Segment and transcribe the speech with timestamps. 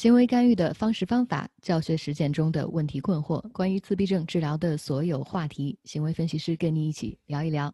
[0.00, 7.70] 行为干预的方式方法、教学实践中的问题困惑，关于自闭症治疗的所有话题，行为分析师跟你一起聊一聊。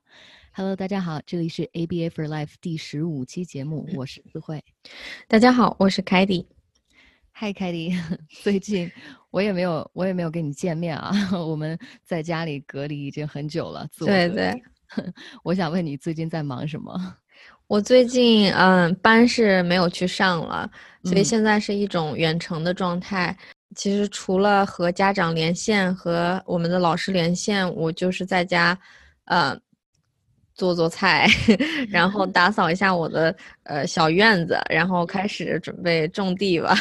[0.52, 4.60] Hello，大家好，这里是 ABA for Life 第十五期节目，我是思慧。
[5.28, 6.44] 大家好，我是凯迪。
[7.30, 7.92] 嗨，凯迪，
[8.42, 8.90] 最近
[9.30, 11.12] 我也没有，我也没有跟你见面啊。
[11.46, 13.86] 我们在家里隔离已经很久了。
[13.98, 14.60] 对对，
[15.44, 16.92] 我想问你最近在忙什么？
[17.68, 20.70] 我最近嗯，班是没有去上了，
[21.04, 23.36] 所以现在是一种远程的状态。
[23.74, 28.78] 其实除了和家长连线和我们的老师连线，我就是在家，
[29.24, 29.58] 呃，
[30.54, 31.26] 做做菜，
[31.90, 33.34] 然后打扫一下我的
[33.64, 36.74] 呃小院子，然后开始准备种地吧。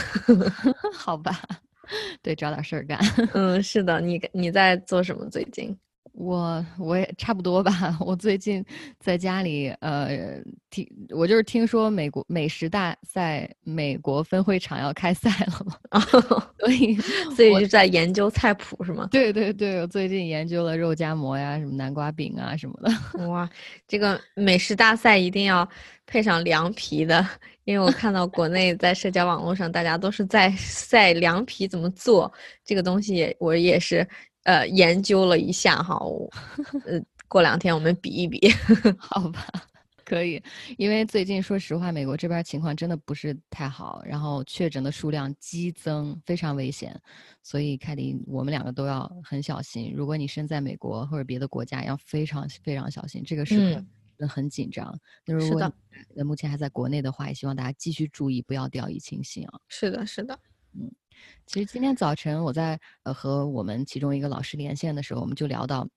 [0.93, 1.41] 好吧，
[2.21, 2.99] 对，找点事儿干。
[3.33, 5.75] 嗯，是的，你你在做什么最近？
[6.17, 7.97] 我我也差不多吧。
[7.99, 8.63] 我最近
[8.99, 15.99] 在家里，呃，听我就是听说美国美食大赛美国分会场要开赛了嘛，
[16.57, 16.95] 所以
[17.35, 19.09] 所以就在研究菜谱是吗？
[19.11, 23.27] 对对对，我最近研究了肉夹馍呀，什么南瓜饼啊什么的。
[23.27, 23.49] 哇，
[23.85, 25.67] 这个美食大赛一定要
[26.07, 27.27] 配上凉皮的，
[27.65, 32.31] 因为我看到国内在社交网络上大家都是在晒凉皮怎么做
[32.63, 34.07] 这个东西，我也是。
[34.45, 35.97] 呃，研究了一下哈，
[36.85, 38.39] 呃，过两天我们比一比，
[38.97, 39.45] 好吧？
[40.05, 40.39] 可以，
[40.77, 46.95] 因为最近说实话，美国这边情况真的不是太好，然后确诊的数量激增，非常危险，
[47.41, 49.91] 所以凯迪，我们两个都要很小心。
[49.95, 53.87] 如果你身在美国或者别的国家，要非常非常小心，这个时刻真
[54.19, 54.95] 的很紧张。
[55.25, 55.73] 那如果
[56.13, 59.59] 那目前还在国内的话，也希望大家继续注意，不要掉以轻心啊。
[59.69, 60.37] 是的，是的，
[60.73, 60.91] 嗯。
[61.45, 65.87] 其实今天早晨我在呃和我们其中一个老师连线的时候，我们就聊到，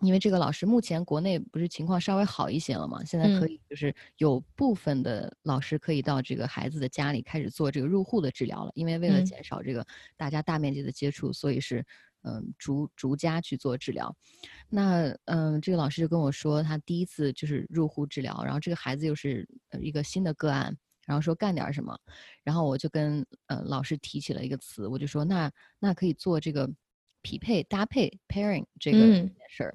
[0.00, 9.84] 因为这个老师目前国内不是情况稍微好一些了嘛，现在可以就是有部分的老师可以到这个孩子的家里开始做这个入户的治疗了，因为为了减少这个
[10.16, 11.84] 大家大面积的接触，所以是
[12.22, 14.14] 嗯逐逐家去做治疗。
[14.68, 19.48] 那嗯这个老师就跟我说，他第一次就是入户治疗，然后这个孩子又是
[19.80, 20.76] 一个新的个案。
[21.06, 21.98] 然后说干点什么，
[22.42, 26.68] 然后我就跟呃老师提起了一个词，我就说那那可以做这个
[27.22, 28.98] 匹配搭配 pairing 这个
[29.48, 29.74] 事儿，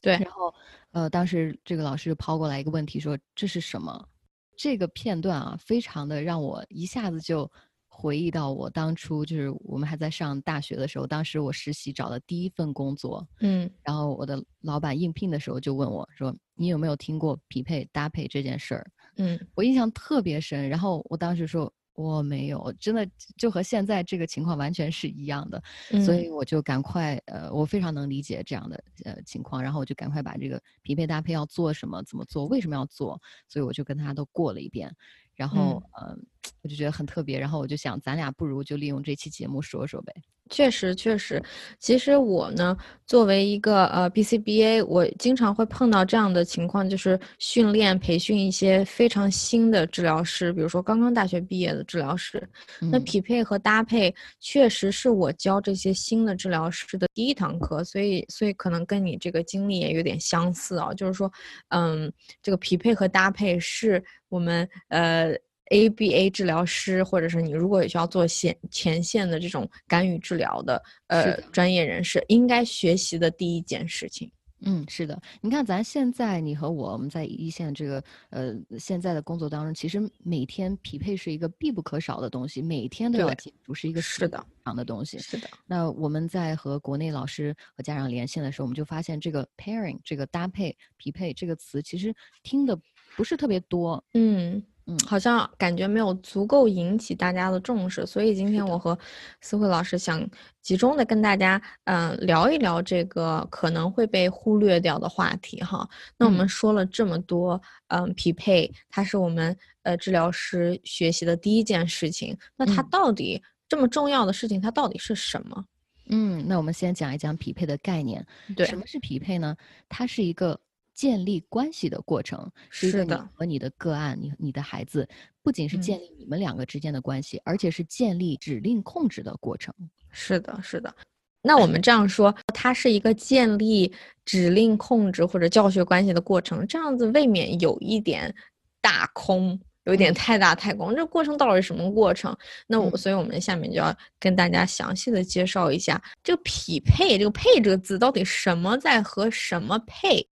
[0.00, 0.12] 对。
[0.14, 0.54] 然后
[0.92, 4.08] 呃当时这个老师抛过来一个问题，说这是什么？
[4.56, 7.50] 这个片段啊，非常的让我一下子就
[7.88, 13.70] 回忆到我当初就是我们还在上大学的时候，当时我实习找的第一份工作，嗯。
[13.82, 18.86] 然后我的老板应聘的时候就问我说，你有没有听过匹配搭配这件事儿？
[19.20, 20.68] 嗯，我印象特别深。
[20.68, 25.62] 然后我当时说我没有，真的就和现在这个情况完全是一样的。
[26.04, 29.62] 所以我就赶快，呃，我非常能理解这样的呃情况。
[29.62, 34.90] 然后我就赶快把这个匹配搭配要做什么、怎么做、为什么要做，所以我就跟他都过了一遍。
[35.34, 36.26] 然后，嗯，
[36.62, 37.38] 我就觉得很特别。
[37.38, 40.12] 然后我就想，咱俩不如就利用这期节目说说呗。
[40.50, 41.40] 确实，确实，
[41.78, 52.46] 其实我呢，作为一个呃 BCBA，我经常会碰到这样的情况，就是训练培训一些非常新的治疗师，比如说刚刚大学毕业的治疗师。
[52.80, 61.30] 那匹配和搭配确实是我教这些新的治疗师的第一堂课，所以，所以可能跟你这个经历也有点相似啊，就是说，
[61.68, 62.12] 嗯，
[62.42, 65.32] 这个匹配和搭配是我们呃。
[65.70, 74.30] ABA 治疗师，或者是你如果需要做线前线的这种干预治疗的呃专业人士，应该学习的第一件事情。
[74.62, 85.18] 嗯，是的，你看咱现在你和我，我们在一线这个呃现在的工作当中，其实每天匹配是一个必不可少的东西，每天都要记住，是一个是的长的东西。
[85.18, 85.48] 是的。
[85.66, 92.78] 那我们在和国内老师和家长连线的时候，我们就发现这个 pairing 这个搭配匹配这个词，其实听的
[93.16, 94.04] 不是特别多。
[94.12, 94.62] 嗯。
[94.86, 98.98] 嗯，好像感觉没有足够引起大家的重视，所以今天我和
[99.40, 100.26] 思慧老师想
[100.62, 105.88] 集中的跟大家嗯聊一聊这个可能会被忽略掉的话题哈。
[106.16, 115.64] 那我们说了这么多，嗯，匹配它是我们呃治疗师学习的第一件事情，那它到底这么重要的事情，它到底是什么？
[116.08, 118.26] 嗯，那我们先讲一讲匹配的概念。
[118.56, 119.54] 对，什么是匹配呢？
[119.88, 120.58] 它是一个。
[121.00, 125.08] 建立关系的过程是的，和你的个案，你你的孩子，
[125.42, 129.74] 不仅是建立你们两个之间的关系，而且是建立指令控制的过程。
[130.10, 130.94] 是的，是的。
[131.40, 133.90] 那我们这样说，它是一个建立
[134.26, 138.34] 指令控制或者教学关系的过程，这样子未免有一点
[138.82, 140.94] 大空，有点太大太空。
[140.94, 142.36] 这过程到底是什么过程？
[142.66, 150.28] 那我，所以我们下面就要跟大家详细的介绍一下这个匹配，这个配这个字到底什么在和什么配。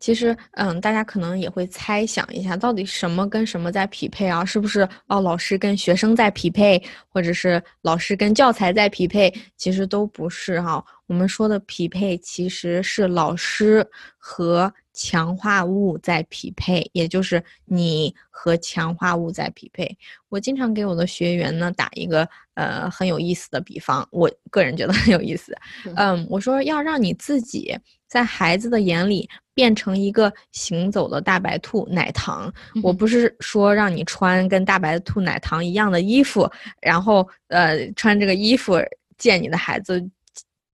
[0.00, 4.44] 其实，嗯，大家可能也会猜想一下，到底什么跟什么在匹配啊？
[4.44, 9.32] 是不是哦，老师跟学生在匹配，或者是老师跟教材在匹配？
[9.56, 10.84] 其实都不是哈。
[11.06, 13.86] 我们说的匹配，其实是老师
[14.16, 19.96] 和强化物在匹配，也就是你和强化物在匹配。
[20.28, 25.56] 我经常给我的学员呢打一个呃很有意思的比方，我个人觉得很有意思。
[25.94, 27.74] 嗯，我说要让你自己
[28.08, 36.50] 在孩子的眼里变成一个行走的大白兔奶糖，我不是说让你穿跟大白兔奶糖一样的衣服，
[36.80, 38.74] 然后呃穿这个衣服
[39.16, 40.04] 见你的孩子。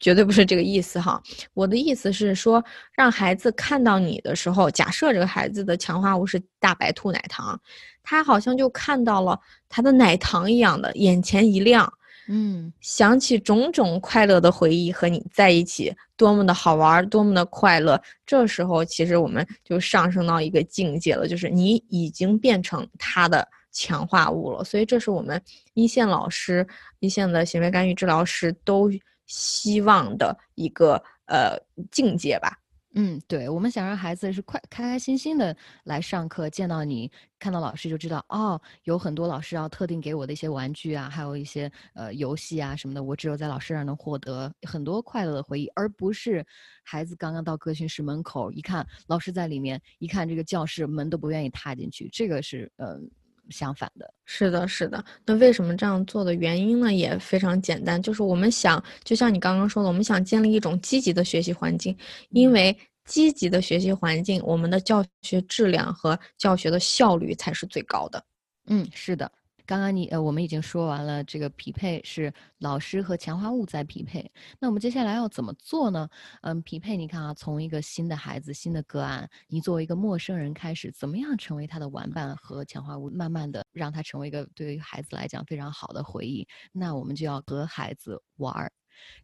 [0.02, 1.22] 绝对不是这个意思哈，
[1.54, 2.62] 我的意思是说，
[2.92, 7.58] 让孩子看到你的时候，假设这个孩子的强化物是大白兔奶糖，
[8.02, 9.38] 他好像就看到了
[9.68, 11.90] 他的奶糖一样的，眼前一亮，
[12.28, 18.02] 嗯，想起种种快乐的回忆和你在一起，多么的好玩，多么的快乐。
[18.26, 24.64] 这时候其实我们就上升到一个境界了，就是你已经变成他的强化物了。
[24.64, 25.40] 所以这是我们
[25.74, 26.66] 一线老师、
[26.98, 28.90] 一线的行为干预治疗师都。
[29.32, 31.58] 希望的一个呃
[31.90, 32.58] 境界吧。
[32.94, 46.44] 嗯，对，我们想让孩子是快开开心心的来上课，见到你，看到老师就知道哦，有很多老师要特定给我的一些玩具啊，还有一些呃游戏啊什么的，我只有在老师那儿能获得很多快乐的回忆，而不是
[46.82, 53.10] 孩子刚刚到歌训室门口一看老师在里面，一看这个教室门都不愿意踏进去，这个是嗯。
[53.50, 55.04] 相反的，是的，是的。
[55.26, 56.92] 那为什么这样做的原因呢？
[56.92, 61.96] 也非常简单，就是我们想，就像你刚刚说的，我们想建立一种积极的学习环境，
[62.30, 68.24] 因为积极的学习环境，我们的教学质量和教学的效率才是最高的。
[68.68, 69.30] 嗯，是的。
[69.64, 74.30] 刚刚你呃，我们已经说完了，这个匹配是老师和强化物在匹配。
[74.58, 76.08] 那我们接下来要怎么做呢？
[76.42, 86.46] 嗯，匹配，你看啊，从一个新的孩子、新的个案，你作为一个陌生人开始，怎么样成为他的玩伴和强化物，慢慢的让他成为一个对于孩子来讲非常好的回忆。
[86.72, 88.72] 那我们就要和孩子玩儿，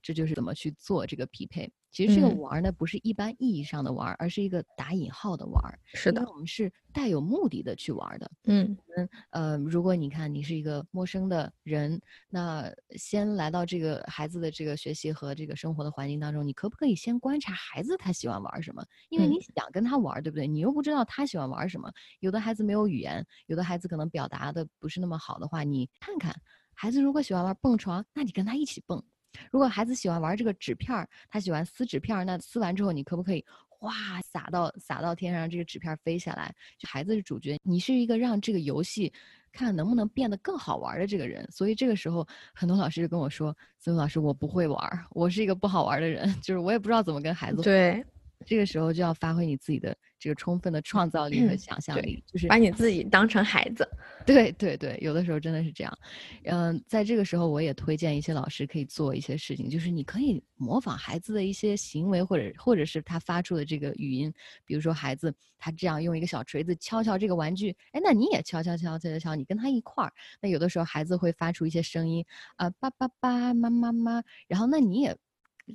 [0.00, 1.70] 这就是怎么去做这个匹配。
[1.90, 5.60] 其实这个玩呢，不是一般意义上的玩，而是一个打引号的玩。
[5.94, 8.30] 是的，我们是带有目的的去玩的。
[8.44, 18.84] 嗯嗯呃，如果你看你是一个陌生的人，那先来到这个孩子的这个学习和这个生活的环境当中，你可不可以先观察孩子他喜欢玩什么？
[19.08, 20.46] 因为你想跟他玩，对不对？
[20.46, 21.90] 你又不知道他喜欢玩什么。
[22.20, 26.34] 有的孩子没有语言，有的孩子可能表达的不是那么好的话，你看看
[26.74, 29.02] 孩子如果喜欢玩蹦床，那你跟他一起蹦。
[29.50, 36.54] 如果孩子喜欢玩这个纸片儿，他喜欢撕纸片儿，那撕完之后，你可不可以哗撒到撒到天上，让这个纸片飞下来？
[36.78, 39.12] 就孩子是主角，你是一个让这个游戏
[39.52, 41.48] 看能不能变得更好玩的这个人。
[41.50, 48.04] 所以这个时候，很多老师就跟我说：“孙老师，我不会玩，我是一个不好玩的人，就是我也不知道怎么跟孩子。”对，
[48.46, 49.96] 这个时候就要发挥你自己的。
[50.20, 53.88] 这个充分的创造力和想象力，就是把你自己当成孩子。
[54.26, 55.98] 对对对，有的时候真的是这样。
[56.42, 64.34] 嗯，在这个时候，我也推荐一些老师可以做一些事情，就是你可以模仿孩子的一些行为，或者或者是他发出的这个语音。
[64.64, 70.12] 比如说，孩子他这样用一个小锤子敲敲这个玩具，哎，那你也敲敲敲敲敲敲，你跟他一块儿。
[70.40, 72.24] 那有的时候孩子会发出一些声音，
[72.56, 75.16] 啊，爸爸爸妈妈妈，然后那你也。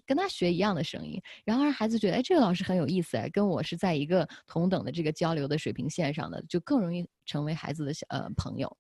[0.06, 8.78] 跟他学一样的声音，然后让孩子觉得，哎，这个老师很有意思，哎，跟我是在一个同等的这个交流的水平线上的，就更容易成为孩子的小呃朋友。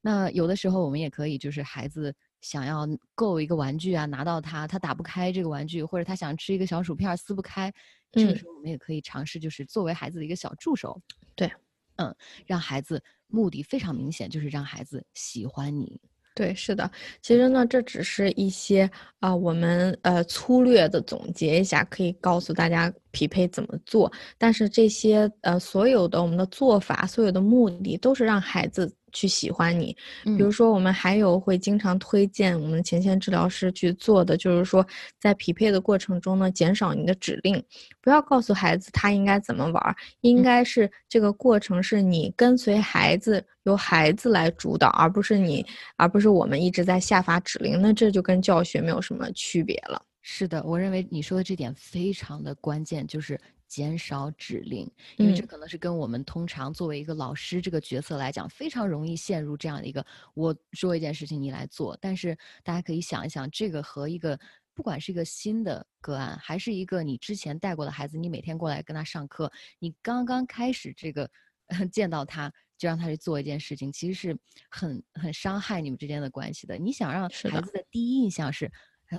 [0.00, 7.72] 那有的时候我们也可以，就是孩子想要购一个玩具啊，拿到他，他打不开这个玩具，或者他想吃一个小薯片撕不开，
[8.10, 11.00] 这个时候我们也可以尝试，就是作为孩子的一个小助手。
[11.36, 11.52] 对，
[11.96, 12.12] 嗯，
[12.44, 16.00] 让孩子目的非常明显，就是让孩子喜欢你。
[16.34, 24.10] 对，是的，其实呢，这只是一些啊，我们呃粗略的总结一下，可以告诉大家匹配怎么做。
[24.38, 28.90] 但是这些呃所有的我们的做法，所有的目的，都是让孩子。
[29.12, 34.86] 去喜欢你，比如说我们还有会经常推荐我们前线治疗师去做的，就是说
[35.20, 37.62] 在匹配的过程中呢，减少你的指令，
[38.00, 45.64] 不要告诉孩子他应该怎么玩，应该是这个过程是你跟随孩子，由孩子来主导，而不是你，
[45.96, 50.02] 而不是我们一直在下发指令，那这就跟教学没有什么区别了。
[50.22, 53.38] 是的，我认为你说的这点非常的关键，就是。
[53.72, 54.86] 减少指令，
[55.16, 61.96] 因为这可能是跟我们通常作为一个老师这个角色来讲，非常容易陷入这样的一个：我说一件事情，你来做。
[61.98, 64.38] 但是大家可以想一想，这个和一个
[64.74, 71.30] 不管是一个新的个案，还是一个你之前带过的孩子，你每天过来跟他上课，你刚刚开始这个
[71.90, 74.38] 见到他就让他去做一件事情，其实是
[74.68, 76.76] 很很伤害你们之间的关系的。
[76.76, 78.70] 你想让孩子的第一印象是，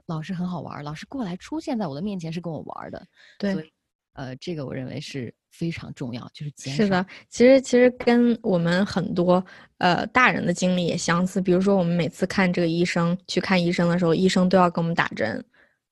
[0.05, 3.07] 老师很好玩，老师过来出现在我的面前是跟我玩的，
[3.39, 3.72] 对。
[4.13, 9.43] 呃，这个我认为是非常重要，就是减是的，其实其实跟我们很多
[9.79, 11.41] 呃大人的经历也相似。
[11.41, 15.43] 比如说，我们每次看这个医生去看医生的时候，医生都要给我们打针，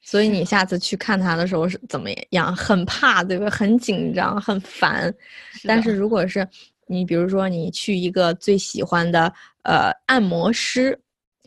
[0.01, 2.55] 所以你下次去看他的时候是怎么样？
[2.55, 3.49] 很怕，对吧？
[3.49, 5.13] 很紧张，很烦。
[5.63, 6.47] 但是如果是
[6.87, 10.99] 你，比如说你去一个最喜欢的呃按摩师。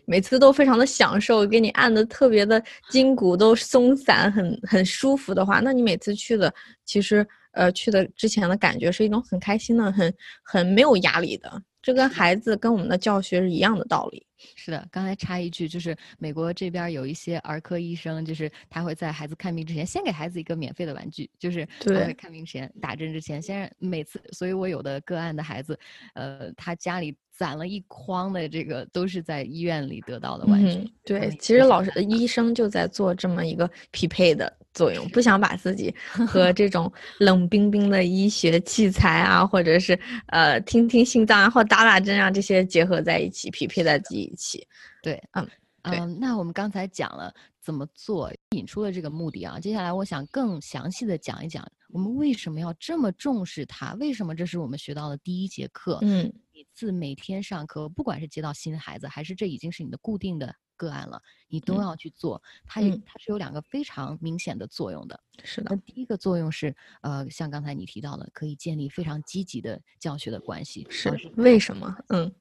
[0.07, 6.53] 每次都非常的享受，给你按的特别的筋骨都松散，很很舒服的话，那你每次去的
[6.85, 11.63] 其实呃去的之前的感觉是一种很开心的，很很没有压力的。
[11.83, 14.27] 这跟孩子跟我们的教学是一样的道理。
[14.57, 24.23] 是的，刚才插一句，就是美国这边有一些儿科医生，就是他会在孩子看病之前，先给孩子一个免费的玩具，就是对看病前打针之前，先让每次。
[24.33, 25.79] 所以我有的个案的孩子，
[26.14, 30.91] 呃，他家里攒了一筐的这个，都是在医院里得到的玩具。
[31.05, 34.53] 对，其实老师医生就在做这么一个匹配的。
[34.75, 35.95] 作用不想把自己
[36.26, 44.66] 和这种冷冰冰的医学器材啊，或者是呃听听心脏，然后打打针啊这些结合在一起，匹配在一起。
[45.02, 45.49] 对，嗯，
[45.83, 49.61] 嗯，那我们刚才讲了怎么做，引出了这个目的啊。
[49.61, 53.95] 接下来我想更详细的讲一讲，我们为什么要这么重视它？
[53.95, 55.99] 为什么这是我们学到的第一节课？
[56.02, 60.54] 嗯，每次每天上课，不管是接到新的孩子，还是这已经是你的固定的。
[60.76, 65.19] 个案了，你都要去做，它它是有两个非常明显的作用的。
[65.45, 70.85] 是的，那第一个作用是，呃，像刚才你提到的，可以建立非常积极的教学的关系。
[70.90, 71.97] 是为什么？
[72.09, 72.35] 嗯，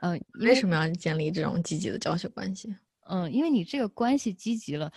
[0.00, 2.74] 呃，为什么要建立这种积极的教学关系？
[3.08, 4.92] 嗯，因为你这个关系积极了，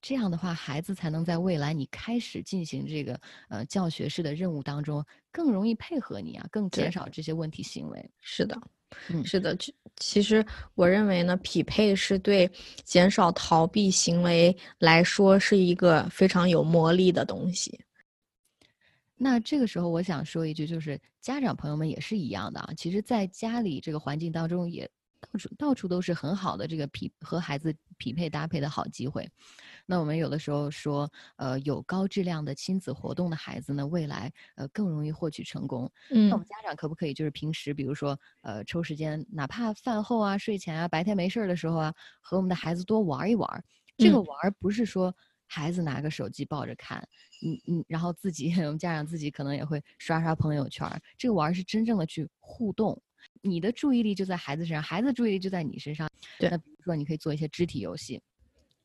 [0.00, 8.10] 这样的话，孩子才能在未来你开始进行这个呃教学式的任务当中更容易配合你啊，更减少这些问题行为。
[8.20, 8.58] 是的。
[9.08, 12.50] 嗯，是的，其其实我认为呢，匹配是对
[12.82, 17.78] 减少逃避行为来说是一个非常有魔力的东西。
[19.22, 22.72] 那这个时候，我想说一句，就是家长朋友们也是一样的啊。
[22.74, 29.28] 其实，在家里这个环境当中，也到处到处都是很好的这个匹和孩子匹配搭配的好机会。
[29.86, 35.90] 那我们有的时候说，呃，有高质量的亲子活动的孩子呢，未来呃更容易获取成功。
[36.08, 43.64] 嗯，那我们家长可不可以就是平时，比如说呃抽时间，哪怕饭后啊、睡前啊、白天没事儿的时候啊，和我们的孩子多玩一玩。
[43.98, 45.14] 这个玩不是说
[45.52, 47.00] 孩子拿个手机抱着看，
[47.44, 50.88] 嗯嗯，然后自己 我们家长自己可能也会刷刷朋友圈。
[51.18, 52.96] 这个玩是真正的去互动，
[53.42, 56.08] 你的注意力就在孩子身上，孩子注意力就在你身上。
[56.38, 58.22] 对，那比如说你可以做一些肢体游戏。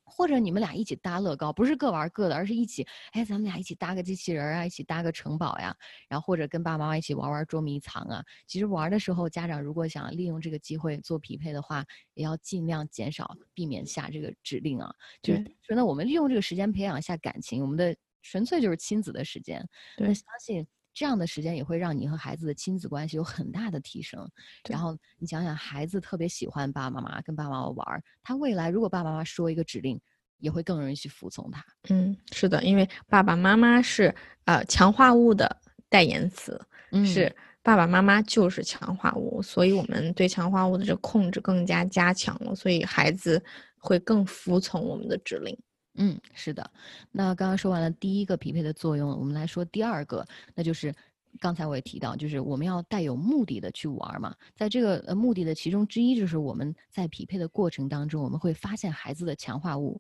[0.06, 5.76] 或者你们俩一起搭乐高，不是各玩各的，而是一起，哎，咱们俩一起搭个机器人啊，一起搭个城堡呀，
[6.08, 8.24] 然后或者跟爸爸妈妈一起玩玩捉迷藏啊。
[8.48, 11.84] 其实玩的时候，家长如果想利用这个机会做匹配的话，
[12.14, 14.94] 也要尽量减少，避免下这个指令啊。
[15.22, 19.68] 就是说呢，我们利用这个时间培养一下感情，我们的纯粹就是亲子的时间。
[19.98, 20.68] 那相信。
[20.96, 24.28] 这样的时间也会让你和孩子的亲子关系有很大的提升。
[24.68, 30.00] 然后你想想，孩子特别喜欢爸爸妈妈，跟爸爸妈妈玩，他未来如果爸爸妈妈说一个指令，
[30.38, 31.64] 也会更容易去服从他。
[31.90, 36.60] 嗯，是的，因为爸爸妈妈是呃强化物的代言词，
[37.06, 43.44] 是爸爸妈妈就是强化物，所以我们对强化物的这个控制更加加强了，所以孩子
[43.78, 45.58] 会更服从我们的指令。
[45.98, 46.70] 嗯，是的。
[47.12, 50.94] 那刚刚说完了第一个匹配的作用，我们来说第二个，那就是
[51.40, 54.36] 刚才我也提到，就是我们要带有目的的去玩嘛。
[54.56, 60.00] 在这个呃目的的其中之一，就是我们在匹配的过程当中，我们会发现孩子的强化物。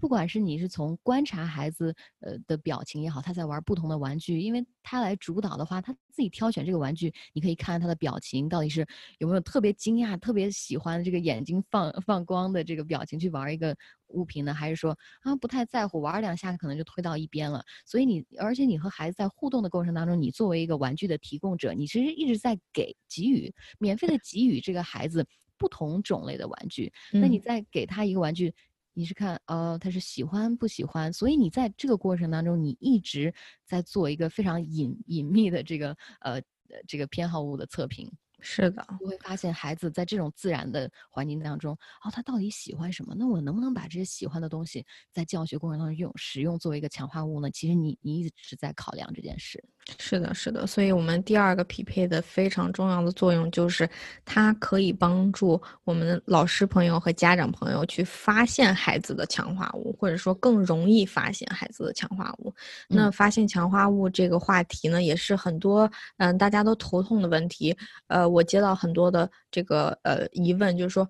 [0.00, 8.86] 不管是你是从观察孩子呃的表情也好，他在玩不同的玩具，因为他来主导的话，他自己挑选这个玩具，你可以看他的表情到底是
[9.18, 13.76] 有没有特别惊讶、特别喜欢这个眼睛放放光的这个表情去玩一个。
[14.08, 17.64] 物品呢，还是说啊不太在乎，玩两下可能就推到一边了。
[17.84, 25.26] 所以你，而且你和孩子在互动的过程当中，你作为一个玩具的提供者，你其实一直在给给予免费的给予这个孩子
[25.58, 26.92] 不同种类的玩具。
[27.12, 28.54] 那你再给他一个玩具，
[28.94, 31.12] 你是看呃他是喜欢不喜欢？
[31.12, 33.34] 所以你在这个过程当中，你一直
[33.64, 36.40] 在做一个非常隐隐秘的这个呃
[36.86, 38.10] 这个偏好物的测评。
[38.40, 43.14] 是的，就会发现孩子在这种自然的环境当中，哦，他到底喜欢什么？
[43.18, 47.50] 那我能不能把这些喜欢的东西在教学过程当中用使用作为一个强化物呢？
[47.50, 49.62] 其实你你一直在考量这件事。
[49.98, 53.88] 是的，是的，所以我们第二个匹配的非常重要的作用就是，
[54.24, 62.52] 它可以帮助我们的老师朋友和家长朋友去发现孩子的强化物，或者说更容易发现孩子的强化物。
[62.88, 67.74] 那发现强化物这个话题呢，也是很多嗯大家都头痛的问题。
[68.08, 71.08] 呃，我接到很多的这个呃疑问，就是说。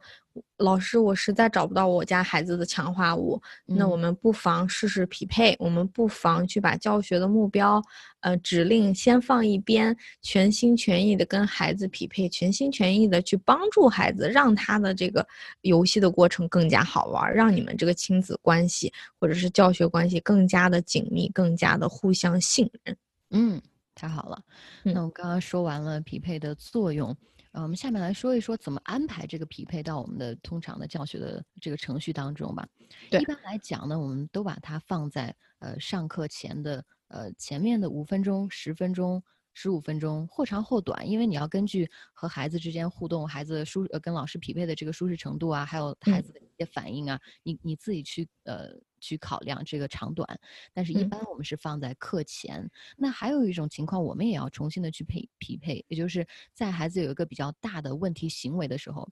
[0.59, 5.55] 老师，我实在找不到我家孩子的强化物，那我们不妨试试匹配。
[5.59, 7.83] 我们不妨去把教学的目标，
[8.21, 15.27] 呃，指令先放一边，全心全意的跟孩子匹配，全心全意的去帮助孩子，让他的这个
[15.61, 22.97] 游戏的过程更加好玩，让你们这个亲子关系或者是教学关系更加的紧密，更加的互相信任。
[23.31, 23.61] 嗯，
[23.95, 24.43] 太好了。
[24.83, 27.15] 那我刚刚说完了匹配的作用。
[27.57, 32.69] 呃，我们下面来说一说怎么安排这个匹配到我们的通常的教学的这个程序当中吧。
[33.11, 39.23] 对，一般来讲呢，我们都把它放在呃上课前的呃前面的五分钟、十分钟。
[39.59, 48.69] 十五分钟，或长或短，因为你要根据和孩子之间互动、孩子舒呃跟老师匹配的这个舒适程度啊，还有孩子的一些反应啊，你你自己去呃
[49.07, 50.27] 去考量这个长短。
[50.73, 52.69] 但是，一般我们是放在课前。
[52.97, 59.09] 那还有一种情况，我们也要重新的去配匹配，也就是在孩子有一个比较大的问题行为的时候，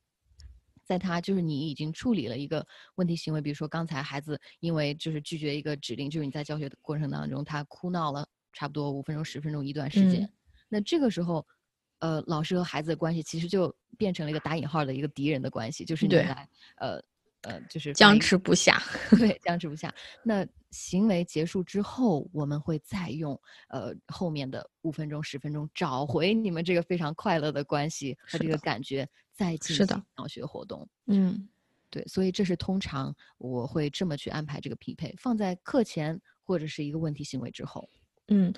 [0.84, 8.28] 在他就是你已经处理了一个问题行为，比如说刚才孩子因为就是拒绝一个指令，就是你在教学的过程当中他哭闹了。
[8.56, 10.32] 差不多五分钟、十分钟一段时间，
[10.68, 11.44] 那这个时候，
[11.98, 17.02] 呃，老师和孩子的关系其实就变成了一个打引号的一个敌人的关系，就是你来，呃，
[17.44, 18.82] 呃，就是僵持不下，
[19.18, 19.94] 对，僵持不下。
[20.22, 29.86] 那行为结束之后，我们会再用呃后面的五分钟、十分钟找回你们这个非常快乐的关系和这个感觉，再进行
[30.16, 30.88] 教学活动。
[31.06, 31.48] 嗯，
[31.90, 37.88] 对，所以这是通常我会这么去安排这个匹配，放在课前或者是一个问题行为之后。
[38.28, 38.52] 嗯，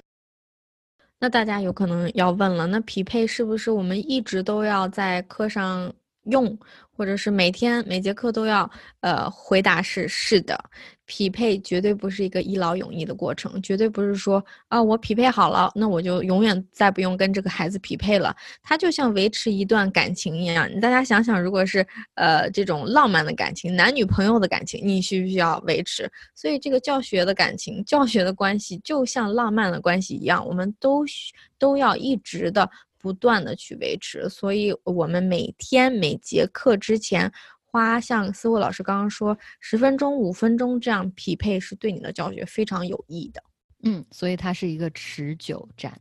[1.19, 5.93] 那大家有可能要问了，那匹配是不是我们一直都要在课上？
[6.27, 6.57] 用，
[6.93, 10.59] 或者是每天每节课都要，呃，回答是是的，
[11.05, 18.35] 匹配绝对不是一个一劳永逸的过程，绝对不是说啊，我匹配好了，那我就永远再不用跟这个孩子匹配了。
[18.63, 26.11] 它就像维持一段感情一样，大家想想，如果是呃这种浪漫的感情，男女朋友的感情，你需不需要维持？
[26.35, 32.69] 所以这个教学的感情，教学的关系，就像浪漫的关系一样，我们都需都要一直的。
[33.07, 37.33] 不断的去维持，所以我们每天每节课之前
[37.63, 43.41] 花像思慧老师刚刚说十分钟、五分钟这样匹配，是对你的教学非常有益的。
[43.85, 45.97] 嗯，所以它是一个持久战。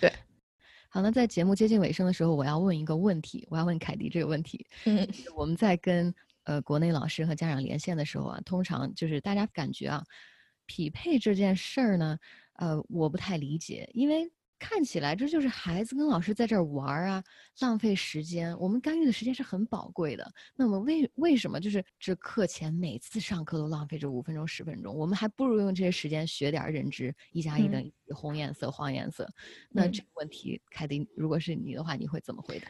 [0.00, 0.12] 对，
[0.88, 4.66] 好，那在节目接近尾声的时候，我要问一个问题，我要问凯迪这个问题。
[4.86, 10.02] 嗯，我们在跟呃国内老师和家长连线的时候啊，通常就是大家感觉啊，
[10.66, 12.18] 匹配这件事儿呢，
[12.54, 14.28] 呃，我不太理解，因为。
[14.58, 17.22] 看起来这就是孩子跟老师在这儿玩啊，
[17.60, 18.58] 浪费时间。
[18.58, 20.28] 我们干预的时间是很宝贵的。
[20.56, 24.94] 那么为为什么就是这课前每次上课都浪费这五分钟十分钟？
[24.94, 29.28] 我们还不如用这些时间学点认知，一加一等于红颜色黄颜色。
[29.70, 32.68] 那这个问题，凯迪，如果是你的话，你会怎么回答？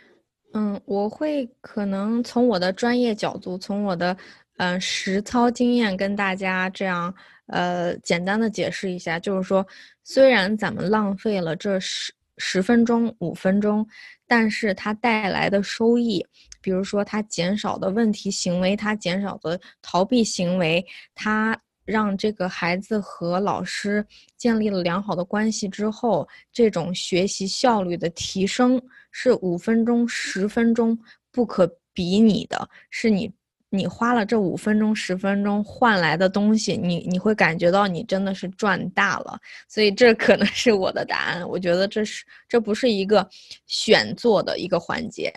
[0.54, 4.16] 嗯，我会可能从我的专业角度，从我的
[4.56, 7.14] 嗯实操经验跟大家这样。
[7.48, 9.66] 呃，简单的解释一下，就是说，
[10.04, 13.86] 虽然咱们浪费了这十十分钟、五分钟，
[14.26, 16.24] 但是它带来的收益，
[16.60, 20.84] 比如说它减少的问题行为，它减少的逃避行为，
[21.14, 24.06] 它让这个孩子和老师
[24.36, 28.80] 建立了良好的关系之后，这种学习效率的提升
[29.10, 30.98] 是五分钟、十分钟
[31.32, 33.32] 不可比拟的，是你。
[33.70, 39.38] 你花了这五分钟、十分钟换来的东西，你你会感觉到你真的是赚大了。
[39.68, 41.46] 所以这可能是我的答案。
[41.46, 43.28] 我觉得这是这不是一个
[43.66, 45.32] 选做的一个环节，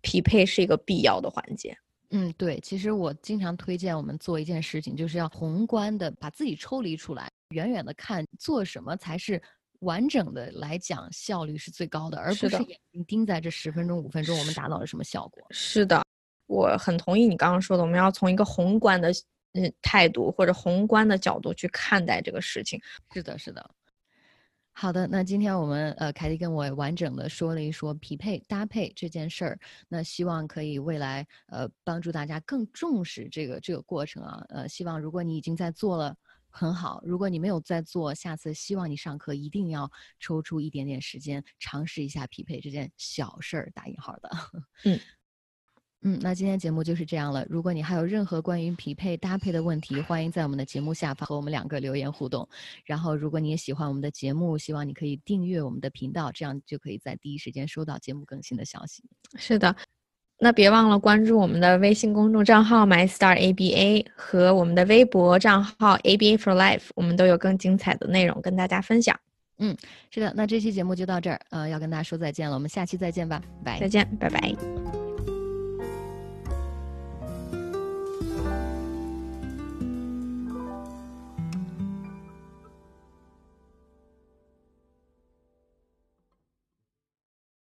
[0.00, 1.76] 匹配是一个必要的环节。
[2.10, 2.58] 嗯，对。
[2.60, 9.40] 其实我经常推荐我们做一件事情，就是要宏观的把自己抽离出来，远远的看做什么才是
[9.78, 15.46] 完整的来讲效率是最高的，而不是眼睛盯在这十分钟、五分钟我们达到了什么效果。
[15.50, 16.04] 是的。
[16.50, 19.12] 我很同意你刚刚说的，我们要从一个宏观的
[19.52, 22.80] 嗯态度或者宏观的角度去看待这个事情。
[23.14, 23.70] 是的，是的。
[24.72, 29.58] 好的，那今天我们呃凯蒂跟我完整的说了一说匹配搭配这件事儿，
[29.88, 34.44] 那希望可以未来呃帮助大家更重视这个这个过程啊。
[34.48, 36.16] 呃，希望如果你已经在做了
[36.48, 44.30] 很好，如果你没有在做，下次希望你上课一定要抽出一点点时间尝试一下匹配这件小事儿打引号的。
[44.84, 44.98] 嗯。
[46.02, 47.44] 嗯，那今天节目就是这样了。
[47.48, 52.48] 如果你还有任何关于匹配搭配的问题，欢迎在我们的节目下方和我们两个留言互动。
[52.86, 59.04] 然后，如果你也喜欢我们的节目，希望你可以订阅我们的频道，这样就可以在第一时间收到节目更新的消息。
[59.36, 59.76] 是的，
[60.38, 69.14] 那别忘了关注我们的微信公众账号 MyStarABA 和我们的微博账号 ABA for Life，我们都有更精彩的内容跟大家分享。
[69.58, 69.76] 嗯，
[70.10, 74.99] 是的，那这期节目就到这儿，呃，要跟大家说再见了，我们下期再见吧，拜，再见，拜拜。